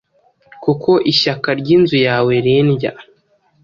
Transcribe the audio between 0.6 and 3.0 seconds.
Kuko ishyaka ry’inzu yawe rindya;